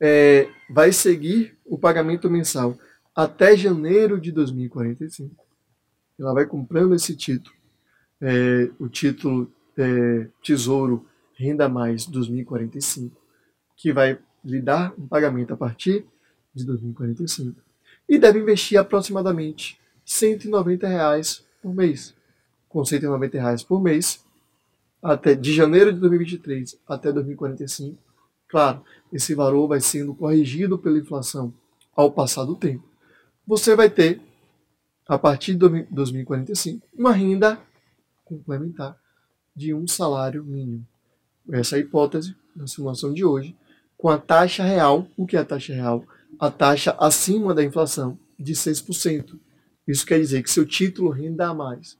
é, 0.00 0.48
vai 0.68 0.92
seguir 0.92 1.56
o 1.64 1.78
pagamento 1.78 2.28
mensal 2.28 2.76
até 3.14 3.56
janeiro 3.56 4.20
de 4.20 4.32
2045. 4.32 5.34
Ela 6.18 6.34
vai 6.34 6.46
comprando 6.46 6.94
esse 6.94 7.16
título, 7.16 7.54
é, 8.20 8.70
o 8.78 8.88
título 8.88 9.50
é, 9.78 10.28
Tesouro 10.42 11.06
Renda 11.34 11.68
Mais 11.68 12.06
2045, 12.06 13.16
que 13.76 13.92
vai 13.92 14.18
lhe 14.44 14.60
dar 14.60 14.92
um 14.98 15.06
pagamento 15.06 15.54
a 15.54 15.56
partir 15.56 16.04
de 16.54 16.64
2045 16.64 17.71
e 18.12 18.18
deve 18.18 18.38
investir 18.38 18.78
aproximadamente 18.78 19.80
190 20.04 20.86
reais 20.86 21.42
por 21.62 21.74
mês. 21.74 22.14
Com 22.68 22.84
190 22.84 23.38
reais 23.38 23.62
por 23.62 23.82
mês, 23.82 24.22
até 25.02 25.34
de 25.34 25.50
janeiro 25.54 25.90
de 25.90 25.98
2023 25.98 26.78
até 26.86 27.10
2045, 27.10 27.96
claro, 28.46 28.84
esse 29.10 29.34
valor 29.34 29.66
vai 29.66 29.80
sendo 29.80 30.14
corrigido 30.14 30.78
pela 30.78 30.98
inflação 30.98 31.54
ao 31.96 32.12
passar 32.12 32.44
do 32.44 32.54
tempo. 32.54 32.84
Você 33.46 33.74
vai 33.74 33.88
ter, 33.88 34.20
a 35.08 35.18
partir 35.18 35.54
de 35.54 35.86
2045, 35.90 36.86
uma 36.92 37.12
renda 37.12 37.58
complementar 38.26 38.94
de 39.56 39.72
um 39.72 39.88
salário 39.88 40.44
mínimo. 40.44 40.86
Essa 41.50 41.76
é 41.76 41.78
a 41.78 41.80
hipótese 41.80 42.36
na 42.54 42.66
simulação 42.66 43.14
de 43.14 43.24
hoje, 43.24 43.56
com 43.96 44.10
a 44.10 44.18
taxa 44.18 44.64
real. 44.64 45.08
O 45.16 45.26
que 45.26 45.34
é 45.34 45.40
a 45.40 45.46
taxa 45.46 45.72
real? 45.72 46.04
A 46.38 46.50
taxa 46.50 46.96
acima 46.98 47.54
da 47.54 47.62
inflação 47.62 48.18
de 48.38 48.52
6%. 48.54 49.38
Isso 49.86 50.06
quer 50.06 50.18
dizer 50.18 50.42
que 50.42 50.50
seu 50.50 50.66
título 50.66 51.10
renda 51.10 51.52
mais. 51.54 51.98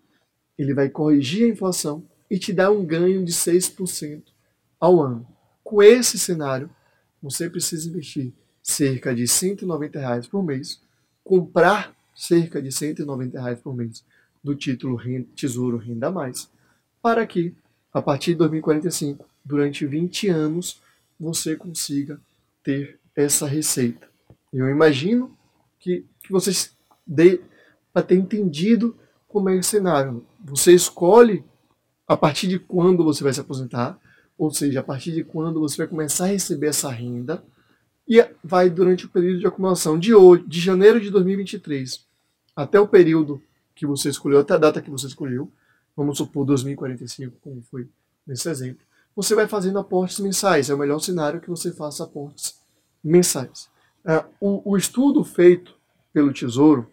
Ele 0.59 0.75
vai 0.75 0.89
corrigir 0.89 1.45
a 1.45 1.49
inflação 1.49 2.05
e 2.31 2.39
te 2.39 2.53
dar 2.53 2.71
um 2.71 2.85
ganho 2.85 3.25
de 3.25 3.33
6% 3.33 4.23
ao 4.81 5.01
ano. 5.01 5.27
Com 5.63 5.83
esse 5.83 6.19
cenário, 6.19 6.71
você 7.23 7.49
precisa 7.49 7.89
investir 7.89 8.33
cerca 8.63 9.15
de 9.15 9.27
190 9.27 9.99
reais 9.99 10.27
por 10.27 10.43
mês, 10.43 10.81
comprar 11.25 11.95
cerca 12.15 12.61
de 12.61 12.71
190 12.71 13.41
reais 13.41 13.61
por 13.61 13.75
mês 13.75 14.05
do 14.43 14.55
título 14.55 15.01
Tesouro 15.35 15.77
Renda 15.77 16.11
Mais, 16.11 16.51
para 17.01 17.27
que, 17.27 17.55
a 17.93 18.03
partir 18.03 18.33
de 18.33 18.39
2045, 18.39 19.25
durante 19.45 19.87
20 19.87 20.29
anos, 20.29 20.81
você 21.19 21.57
consiga 21.57 22.21
ter 22.63 22.99
essa 23.15 23.47
receita. 23.47 24.12
Eu 24.53 24.69
imagino 24.69 25.37
que, 25.79 26.05
que 26.23 26.31
vocês 26.31 26.77
para 27.93 28.03
ter 28.03 28.15
entendido 28.15 28.97
como 29.29 29.49
é 29.49 29.57
esse 29.57 29.71
cenário. 29.71 30.25
Você 30.45 30.73
escolhe 30.73 31.45
a 32.07 32.17
partir 32.17 32.49
de 32.49 32.59
quando 32.59 33.05
você 33.05 33.25
vai 33.25 33.33
se 33.33 33.41
aposentar, 33.41 33.99
ou 34.37 34.51
seja, 34.51 34.81
a 34.81 34.83
partir 34.83 35.13
de 35.13 35.25
quando 35.25 35.61
você 35.61 35.77
vai 35.77 35.87
começar 35.87 36.25
a 36.25 36.29
receber 36.29 36.69
essa 36.69 36.91
renda, 36.91 37.43
e 38.09 38.25
vai 38.43 38.69
durante 38.69 39.07
o 39.07 39.09
período 39.09 39.41
de 39.41 39.47
acumulação 39.47 39.99
de 39.99 40.15
hoje, 40.15 40.45
de 40.47 40.61
janeiro 40.61 41.01
de 41.01 41.11
2023 41.11 42.05
até 42.55 42.79
o 42.79 42.87
período 42.87 43.41
que 43.75 43.87
você 43.87 44.11
escolheu, 44.11 44.41
até 44.41 44.55
a 44.55 44.59
data 44.59 44.83
que 44.83 44.91
você 44.91 45.07
escolheu, 45.07 45.51
vamos 45.97 46.19
supor 46.19 46.45
2045, 46.45 47.39
como 47.41 47.63
foi 47.71 47.89
nesse 48.27 48.51
exemplo, 48.51 48.85
você 49.17 49.35
vai 49.35 49.47
fazendo 49.47 49.79
aportes 49.79 50.21
mensais. 50.21 50.69
É 50.69 50.75
o 50.75 50.79
melhor 50.79 50.99
cenário 50.99 51.41
que 51.41 51.49
você 51.49 51.73
faça 51.73 52.05
aportes 52.05 52.61
mensais. 53.03 53.72
Uh, 54.05 54.25
o, 54.41 54.73
o, 54.73 54.77
estudo 54.77 55.23
feito 55.23 55.77
pelo 56.13 56.33
Tesouro 56.33 56.91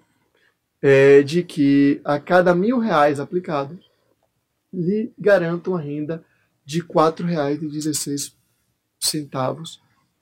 é 0.82 1.24
de 1.24 1.44
que 1.44 2.00
a 2.06 2.20
cada 2.20 2.54
mil 2.54 2.78
reais 2.78 3.20
aplicados, 3.20 3.90
lhe 4.72 5.12
garanta 5.18 5.72
uma 5.72 5.82
renda 5.82 6.24
de 6.64 6.80
R$ 6.82 6.88
4,16 6.88 8.34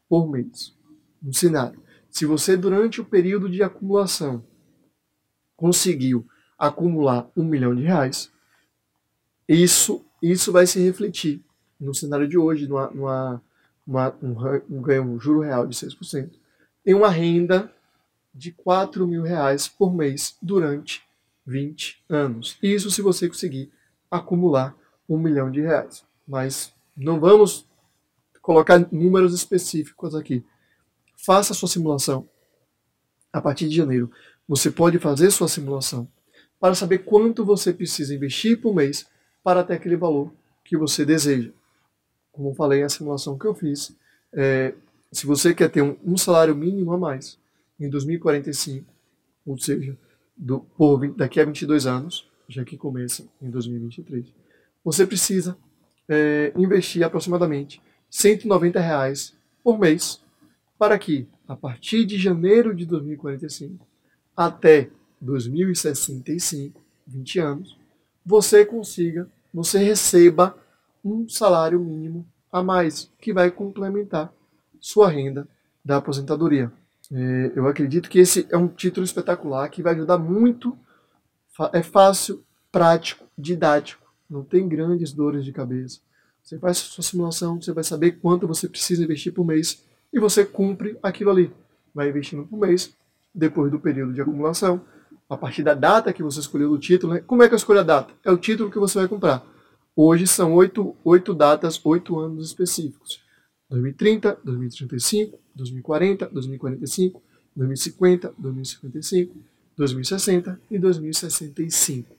por 0.08 0.32
mês. 0.32 0.74
Um 1.22 1.34
cenário. 1.34 1.84
Se 2.10 2.26
você, 2.26 2.56
durante 2.56 3.02
o 3.02 3.06
período 3.06 3.50
de 3.50 3.62
acumulação, 3.62 4.44
conseguiu 5.56 6.26
acumular 6.58 7.30
um 7.36 7.44
milhão 7.44 7.76
de 7.76 7.84
reais, 7.84 8.32
isso, 9.48 10.06
isso 10.22 10.52
vai 10.52 10.66
se 10.66 10.80
refletir 10.80 11.44
no 11.80 11.94
cenário 11.94 12.28
de 12.28 12.38
hoje, 12.38 12.68
numa, 12.68 12.90
numa, 12.92 13.44
uma, 13.86 14.16
um, 14.22 14.78
um 14.78 14.82
ganho 14.82 15.04
um 15.04 15.20
juro 15.20 15.42
real 15.42 15.68
de 15.68 15.76
6%, 15.76 16.32
em 16.88 16.94
uma 16.94 17.10
renda 17.10 17.70
de 18.34 18.54
4 18.54 19.06
mil 19.06 19.22
reais 19.22 19.68
por 19.68 19.94
mês 19.94 20.38
durante 20.42 21.06
20 21.46 22.02
anos. 22.08 22.58
Isso 22.64 22.90
se 22.90 23.02
você 23.02 23.28
conseguir 23.28 23.70
acumular 24.10 24.74
um 25.10 25.18
milhão 25.18 25.52
de 25.52 25.60
reais. 25.60 26.06
Mas 26.26 26.74
não 26.96 27.20
vamos 27.20 27.68
colocar 28.42 28.88
números 28.90 29.34
específicos 29.34 30.16
aqui. 30.16 30.46
Faça 31.18 31.52
a 31.52 31.56
sua 31.56 31.68
simulação. 31.68 32.26
A 33.34 33.42
partir 33.42 33.68
de 33.68 33.76
janeiro, 33.76 34.10
você 34.48 34.72
pode 34.72 34.98
fazer 34.98 35.30
sua 35.30 35.50
simulação 35.50 36.08
para 36.58 36.74
saber 36.74 37.00
quanto 37.00 37.44
você 37.44 37.74
precisa 37.74 38.16
investir 38.16 38.62
por 38.62 38.74
mês 38.74 39.06
para 39.44 39.62
ter 39.62 39.74
aquele 39.74 39.98
valor 39.98 40.32
que 40.64 40.78
você 40.78 41.04
deseja. 41.04 41.52
Como 42.32 42.56
falei, 42.56 42.82
a 42.82 42.90
simulação 42.90 43.38
que 43.38 43.46
eu 43.46 43.54
fiz, 43.54 43.94
é, 44.32 44.74
se 45.12 45.26
você 45.26 45.54
quer 45.54 45.70
ter 45.70 45.82
um, 45.82 45.96
um, 46.04 46.18
salário 46.18 46.56
mínimo 46.56 46.94
a 46.94 46.98
mais 46.98 47.40
em 47.80 47.90
2045, 47.90 48.86
ou 49.46 49.58
seja, 49.58 49.98
do, 50.36 50.60
por, 50.60 51.08
daqui 51.16 51.40
a 51.40 51.46
22 51.46 51.86
anos, 51.86 52.30
já 52.48 52.64
que 52.64 52.78
começa 52.78 53.26
em 53.42 53.50
2023, 53.50 54.26
você 54.84 55.06
precisa 55.06 55.58
é, 56.08 56.54
investir 56.56 57.04
aproximadamente 57.04 57.82
190 58.10 58.80
reais 58.80 59.36
por 59.64 59.80
mês 59.80 60.22
para 60.78 60.98
que, 60.98 61.28
a 61.48 61.56
partir 61.56 62.06
de 62.06 62.18
janeiro 62.18 62.74
de 62.74 62.86
2045 62.86 63.86
até 64.36 64.90
2065, 65.20 66.82
20 67.08 67.40
anos, 67.40 67.78
você 68.26 68.66
consiga, 68.66 69.30
você 69.54 69.80
receba 69.80 70.58
um 71.04 71.28
salário 71.28 71.80
mínimo 71.80 72.26
a 72.52 72.62
mais, 72.62 73.12
que 73.20 73.34
vai 73.34 73.50
complementar 73.50 74.32
sua 74.88 75.10
renda 75.10 75.46
da 75.84 75.98
aposentadoria. 75.98 76.72
É, 77.12 77.52
eu 77.56 77.68
acredito 77.68 78.10
que 78.10 78.20
esse 78.20 78.48
é 78.50 78.58
um 78.58 78.70
título 78.70 79.06
espetacular 79.06 79.68
que 79.70 79.84
vai 79.84 79.94
ajudar 79.94 80.18
muito. 80.18 80.78
É 81.74 81.84
fácil, 81.84 82.44
prático, 82.72 83.26
didático, 83.38 84.08
não 84.30 84.44
tem 84.44 84.68
grandes 84.68 85.12
dores 85.12 85.44
de 85.44 85.52
cabeça. 85.52 86.00
Você 86.42 86.58
faz 86.58 86.78
sua 86.78 87.04
simulação, 87.04 87.62
você 87.62 87.74
vai 87.74 87.84
saber 87.84 88.14
quanto 88.14 88.48
você 88.48 88.70
precisa 88.70 89.04
investir 89.04 89.34
por 89.34 89.46
mês 89.46 89.84
e 90.14 90.20
você 90.20 90.46
cumpre 90.46 90.98
aquilo 91.04 91.32
ali. 91.32 91.52
Vai 91.94 92.10
investindo 92.10 92.46
por 92.46 92.58
mês, 92.58 92.96
depois 93.36 93.70
do 93.70 93.80
período 93.80 94.14
de 94.14 94.22
acumulação, 94.22 94.82
a 95.30 95.36
partir 95.36 95.64
da 95.64 95.74
data 95.74 96.14
que 96.14 96.24
você 96.24 96.40
escolheu 96.40 96.70
do 96.70 96.80
título. 96.80 97.14
Né? 97.14 97.20
Como 97.28 97.44
é 97.44 97.50
que 97.50 97.54
eu 97.54 97.58
escolho 97.58 97.82
a 97.82 97.84
data? 97.84 98.14
É 98.24 98.32
o 98.32 98.38
título 98.38 98.72
que 98.72 98.80
você 98.80 99.00
vai 99.00 99.08
comprar. 99.10 99.46
Hoje 99.94 100.26
são 100.28 100.54
oito, 100.54 100.96
oito 101.04 101.34
datas, 101.34 101.84
oito 101.84 102.18
anos 102.18 102.46
específicos. 102.46 103.27
2030, 103.70 104.40
2035, 104.44 105.40
2040, 105.56 106.26
2045, 106.28 107.22
2050, 107.56 108.34
2055, 108.38 109.36
2060 109.76 110.62
e 110.72 110.80
2065. 110.80 112.16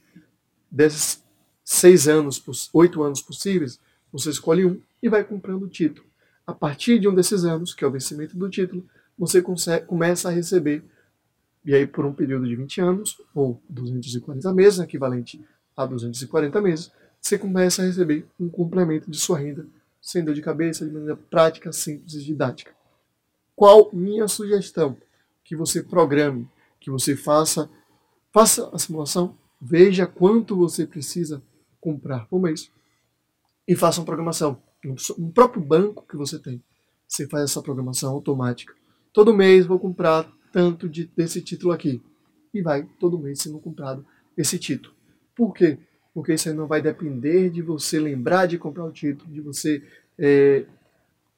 Desses 0.71 1.23
seis 1.64 2.09
anos, 2.09 2.43
oito 2.73 3.02
anos 3.02 3.23
possíveis, 3.23 3.81
você 4.12 4.31
escolhe 4.31 4.64
um 4.64 4.81
e 5.02 5.09
vai 5.09 5.25
comprando 5.25 5.62
o 5.64 5.69
título. 5.69 6.07
A 6.47 6.52
partir 6.52 6.99
de 6.99 7.09
um 7.09 7.14
desses 7.14 7.45
anos, 7.45 7.75
que 7.75 7.85
é 7.85 7.87
o 7.87 7.90
vencimento 7.90 8.37
do 8.37 8.49
título, 8.49 8.87
você 9.19 9.43
consegue, 9.43 9.87
começa 9.87 10.28
a 10.28 10.33
receber, 10.33 10.83
e 11.64 11.75
aí 11.75 11.87
por 11.87 12.07
um 12.07 12.12
período 12.12 12.47
de 12.47 12.57
20 12.57 12.81
anos, 12.81 13.21
ou 13.35 13.61
240 13.69 14.52
meses, 14.55 14.78
equivalente 14.78 15.45
a 15.76 15.85
240 15.85 16.61
meses, 16.61 16.90
você 17.21 17.37
começa 17.37 17.83
a 17.83 17.85
receber 17.85 18.26
um 18.38 18.49
complemento 18.49 19.11
de 19.11 19.19
sua 19.19 19.38
renda, 19.38 19.67
sem 20.09 20.25
dor 20.25 20.35
de 20.35 20.41
cabeça, 20.41 20.87
de 20.87 20.91
maneira 20.91 21.19
prática, 21.19 21.71
simples 21.71 22.15
e 22.15 22.25
didática. 22.25 22.75
Qual 23.55 23.91
minha 23.93 24.27
sugestão? 24.27 24.97
Que 25.45 25.55
você 25.55 25.83
programe, 25.83 26.49
que 26.81 26.91
você 26.91 27.15
faça, 27.15 27.69
faça 28.33 28.71
a 28.73 28.79
simulação, 28.79 29.37
veja 29.61 30.07
quanto 30.07 30.57
você 30.57 30.87
precisa 30.87 31.43
comprar 31.79 32.27
por 32.27 32.41
mês 32.41 32.73
e 33.67 33.77
faça 33.77 34.00
uma 34.00 34.07
programação. 34.07 34.62
No 35.19 35.31
próprio 35.31 35.62
banco 35.62 36.07
que 36.09 36.17
você 36.17 36.38
tem, 36.38 36.65
você 37.07 37.29
faz 37.29 37.45
essa 37.45 37.61
programação 37.61 38.11
automática. 38.11 38.75
Todo 39.12 39.35
mês 39.35 39.67
vou 39.67 39.79
comprar 39.79 40.27
tanto 40.50 40.88
de, 40.88 41.05
desse 41.15 41.43
título 41.43 41.71
aqui. 41.71 42.00
E 42.55 42.62
vai 42.62 42.83
todo 42.99 43.19
mês 43.19 43.43
sendo 43.43 43.59
comprado 43.59 44.07
esse 44.38 44.59
título. 44.59 44.95
Por 45.37 45.53
quê? 45.53 45.79
Porque 46.18 46.34
isso 46.34 46.52
não 46.52 46.66
vai 46.66 46.82
depender 46.82 47.48
de 47.48 47.62
você 47.62 48.00
lembrar 48.00 48.46
de 48.46 48.58
comprar 48.58 48.84
o 48.84 48.90
título, 48.90 49.32
de 49.32 49.40
você 49.40 49.80
é, 50.18 50.66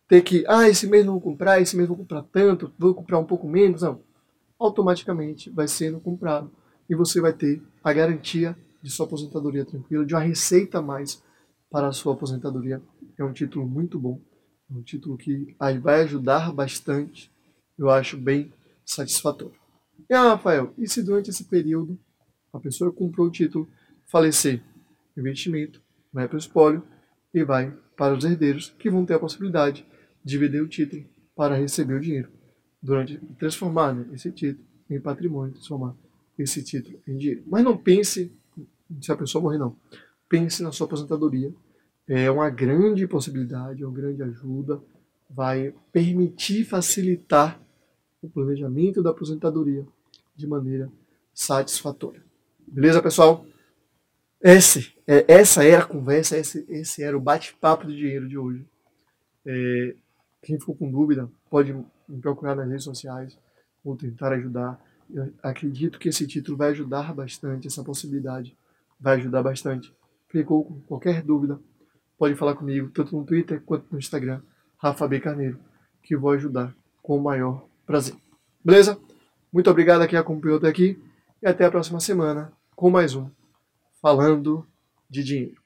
ter 0.09 0.23
que, 0.23 0.43
ah, 0.49 0.71
esse 0.71 0.87
mês 0.87 1.05
não 1.05 1.13
vou 1.13 1.21
comprar, 1.21 1.61
esse 1.61 1.77
mês 1.77 1.87
vou 1.87 1.99
comprar 1.99 2.23
tanto, 2.23 2.73
vou 2.79 2.95
comprar 2.95 3.19
um 3.19 3.27
pouco 3.27 3.47
menos. 3.47 3.83
Não. 3.83 4.01
Automaticamente 4.59 5.51
vai 5.51 5.69
sendo 5.69 6.01
comprado 6.01 6.51
e 6.89 6.95
você 6.95 7.21
vai 7.21 7.35
ter 7.35 7.63
a 7.85 7.93
garantia 7.93 8.57
de 8.81 8.91
sua 8.91 9.05
aposentadoria 9.05 9.67
tranquila, 9.67 10.07
de 10.07 10.15
uma 10.15 10.23
receita 10.23 10.79
a 10.79 10.83
mais 10.83 11.23
para 11.71 11.89
a 11.89 11.93
sua 11.93 12.15
aposentadoria. 12.15 12.81
É 13.19 13.23
um 13.23 13.35
título 13.35 13.67
muito 13.67 13.99
bom, 13.99 14.19
é 14.71 14.73
um 14.73 14.83
título 14.83 15.19
que 15.19 15.55
vai 15.83 16.05
ajudar 16.05 16.55
bastante, 16.55 17.31
eu 17.79 17.91
acho 17.91 18.17
bem 18.17 18.51
satisfatório. 18.83 19.61
E 20.09 20.15
ah, 20.15 20.31
Rafael, 20.31 20.73
e 20.79 20.89
se 20.89 21.03
durante 21.03 21.29
esse 21.29 21.45
período 21.45 22.01
a 22.51 22.59
pessoa 22.59 22.91
comprou 22.91 23.27
o 23.27 23.31
título 23.31 23.69
falecer? 24.07 24.70
Investimento, 25.17 25.81
vai 26.13 26.27
para 26.27 26.37
o 26.37 26.39
espólio 26.39 26.83
e 27.33 27.45
vai 27.45 27.73
para 27.97 28.15
os 28.15 28.25
herdeiros, 28.25 28.75
que 28.79 28.91
vão 28.91 29.05
ter 29.05 29.15
a 29.15 29.19
possibilidade 29.19 29.87
de 30.25 30.39
vender 30.39 30.61
o 30.61 30.69
título 30.69 31.05
para 31.37 31.55
receber 31.55 31.95
o 31.95 32.01
dinheiro. 32.01 32.29
Durante 32.83 33.19
transformar 33.39 33.95
né, 33.95 34.07
esse 34.13 34.31
título 34.33 34.67
em 34.89 35.01
patrimônio, 35.01 35.53
transformar 35.53 35.95
esse 36.39 36.63
título 36.63 36.99
em 37.07 37.17
dinheiro. 37.17 37.43
Mas 37.47 37.63
não 37.63 37.77
pense 37.77 38.33
se 39.01 39.13
a 39.13 39.17
pessoa 39.17 39.43
morrer, 39.43 39.59
não. 39.59 39.77
Pense 40.29 40.63
na 40.63 40.73
sua 40.73 40.87
aposentadoria. 40.87 41.53
É 42.09 42.31
uma 42.31 42.51
grande 42.51 43.07
possibilidade, 43.07 43.83
é 43.83 43.87
uma 43.87 43.95
grande 43.95 44.23
ajuda. 44.23 44.83
Vai 45.29 45.75
permitir 45.93 46.65
facilitar 46.65 47.61
o 48.21 48.29
planejamento 48.29 49.03
da 49.03 49.11
aposentadoria 49.11 49.87
de 50.35 50.47
maneira 50.47 50.91
satisfatória. 51.33 52.23
Beleza, 52.67 53.03
pessoal? 53.03 53.47
Esse, 54.43 54.95
é, 55.07 55.25
essa 55.29 55.63
era 55.65 55.83
a 55.83 55.87
conversa, 55.87 56.37
esse, 56.39 56.65
esse 56.69 57.03
era 57.03 57.17
o 57.17 57.21
bate-papo 57.21 57.87
do 57.87 57.95
dinheiro 57.95 58.27
de 58.27 58.39
hoje. 58.39 58.65
É, 59.45 59.95
quem 60.43 60.59
ficou 60.59 60.75
com 60.75 60.91
dúvida 60.91 61.29
pode 61.51 61.73
me 62.09 62.21
procurar 62.21 62.55
nas 62.55 62.69
redes 62.69 62.85
sociais, 62.85 63.39
vou 63.85 63.97
tentar 63.97 64.33
ajudar. 64.33 64.81
Eu 65.13 65.31
acredito 65.43 65.99
que 65.99 66.09
esse 66.09 66.27
título 66.27 66.57
vai 66.57 66.71
ajudar 66.71 67.15
bastante, 67.15 67.67
essa 67.67 67.85
possibilidade 67.85 68.57
vai 68.99 69.17
ajudar 69.17 69.43
bastante. 69.43 69.95
Ficou 70.29 70.65
com 70.65 70.81
qualquer 70.81 71.23
dúvida, 71.23 71.61
pode 72.17 72.35
falar 72.35 72.55
comigo, 72.55 72.89
tanto 72.91 73.15
no 73.17 73.25
Twitter 73.25 73.61
quanto 73.61 73.87
no 73.91 73.99
Instagram, 73.99 74.41
Rafa 74.79 75.07
B. 75.07 75.21
Carneiro, 75.21 75.59
que 76.03 76.17
vou 76.17 76.31
ajudar 76.31 76.75
com 77.03 77.19
o 77.19 77.23
maior 77.23 77.67
prazer. 77.85 78.15
Beleza? 78.65 78.99
Muito 79.53 79.71
obrigado 79.71 80.01
a 80.01 80.09
quem 80.09 80.19
acompanhou 80.19 80.59
até 80.59 80.69
aqui 80.69 80.99
e 81.43 81.47
até 81.47 81.65
a 81.65 81.71
próxima 81.71 82.01
semana 82.01 82.53
com 82.75 82.89
mais 82.89 83.15
um 83.15 83.40
falando 84.01 84.67
de 85.09 85.23
dinheiro. 85.25 85.63